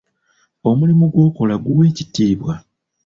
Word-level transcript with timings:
Omulimu 0.69 1.05
gw'okola 1.13 1.55
guwe 1.65 1.83
ekitiibwa. 1.91 2.53